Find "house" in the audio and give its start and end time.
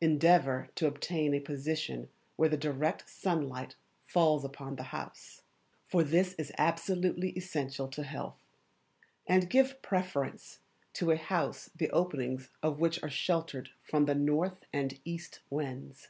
4.84-5.42, 11.18-11.68